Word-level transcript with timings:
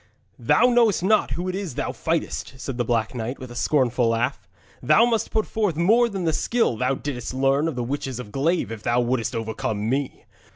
'Thou 0.39 0.65
knowest 0.65 1.03
not 1.03 1.29
who 1.37 1.47
it 1.47 1.53
is 1.53 1.75
thou 1.75 1.91
fightest,' 1.91 2.55
said 2.59 2.75
the 2.79 2.83
Black 2.83 3.13
Knight, 3.13 3.37
with 3.37 3.51
a 3.51 3.55
scornful 3.55 4.07
laugh. 4.09 4.47
'Thou 4.81 5.05
must 5.05 5.29
put 5.29 5.45
forth 5.45 5.75
more 5.75 6.09
than 6.09 6.23
the 6.23 6.33
skill 6.33 6.75
thou 6.75 6.95
didst 6.95 7.35
learn 7.35 7.67
of 7.67 7.75
the 7.75 7.83
witches 7.83 8.19
of 8.19 8.31
Glaive 8.31 8.71
if 8.71 8.81
thou 8.81 8.99
wouldst 8.99 9.35
overcome 9.35 9.87
me. 9.87 10.25